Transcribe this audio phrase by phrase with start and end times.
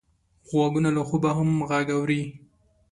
[0.49, 2.21] غوږونه له خوبه هم غږ اوري